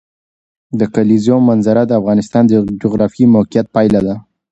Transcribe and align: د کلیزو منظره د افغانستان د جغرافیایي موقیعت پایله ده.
د 0.79 0.81
کلیزو 0.95 1.35
منظره 1.49 1.81
د 1.87 1.91
افغانستان 1.99 2.43
د 2.47 2.53
جغرافیایي 2.81 3.31
موقیعت 3.35 3.67
پایله 3.75 3.99
ده. 4.07 4.15